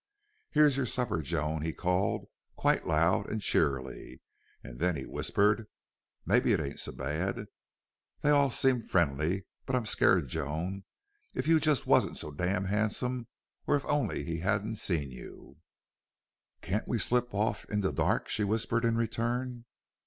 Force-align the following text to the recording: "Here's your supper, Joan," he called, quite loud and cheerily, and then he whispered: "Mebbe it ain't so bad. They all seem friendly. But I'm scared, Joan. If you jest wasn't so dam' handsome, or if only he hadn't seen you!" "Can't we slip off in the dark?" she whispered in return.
"Here's 0.49 0.77
your 0.77 0.87
supper, 0.87 1.21
Joan," 1.21 1.61
he 1.61 1.73
called, 1.73 2.25
quite 2.55 2.87
loud 2.87 3.29
and 3.29 3.39
cheerily, 3.39 4.19
and 4.63 4.79
then 4.79 4.95
he 4.95 5.05
whispered: 5.05 5.67
"Mebbe 6.25 6.47
it 6.47 6.59
ain't 6.59 6.79
so 6.79 6.91
bad. 6.91 7.45
They 8.23 8.31
all 8.31 8.49
seem 8.49 8.81
friendly. 8.81 9.45
But 9.67 9.75
I'm 9.75 9.85
scared, 9.85 10.27
Joan. 10.27 10.85
If 11.35 11.47
you 11.47 11.59
jest 11.59 11.85
wasn't 11.85 12.17
so 12.17 12.31
dam' 12.31 12.65
handsome, 12.65 13.27
or 13.67 13.75
if 13.75 13.85
only 13.85 14.23
he 14.23 14.39
hadn't 14.39 14.77
seen 14.77 15.11
you!" 15.11 15.57
"Can't 16.63 16.87
we 16.87 16.97
slip 16.97 17.31
off 17.35 17.65
in 17.65 17.81
the 17.81 17.93
dark?" 17.93 18.27
she 18.27 18.43
whispered 18.43 18.83
in 18.83 18.95
return. 18.97 19.65